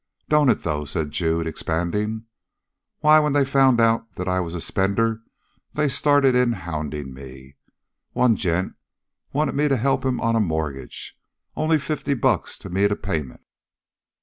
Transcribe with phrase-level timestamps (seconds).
[0.29, 2.25] "Don't it, though?" said Jude, expanding.
[3.01, 5.21] "Why, when they found that I was a spender
[5.75, 7.55] they started in hounding me.
[8.13, 8.73] One gent
[9.31, 11.15] wanted me to help him on a mortgage
[11.55, 13.41] only fifty bucks to meet a payment.